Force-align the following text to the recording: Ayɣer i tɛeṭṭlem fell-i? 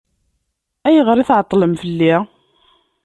Ayɣer 0.87 1.17
i 1.17 1.23
tɛeṭṭlem 1.29 1.73
fell-i? 1.81 2.13